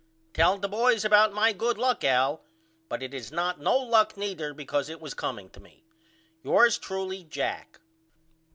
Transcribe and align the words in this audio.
Tell 0.33 0.57
the 0.57 0.67
boys 0.67 1.05
about 1.05 1.31
my 1.31 1.53
good 1.53 1.77
luck 1.77 2.03
Al 2.03 2.41
but 2.89 3.03
it 3.03 3.13
is 3.13 3.31
not 3.31 3.59
no 3.59 3.77
luck 3.77 4.17
neither 4.17 4.51
because 4.51 4.89
it 4.89 4.99
was 4.99 5.13
comeing 5.13 5.51
to 5.51 5.59
me. 5.59 5.85
Yours 6.41 6.79
truly, 6.79 7.23
JACK. 7.23 7.79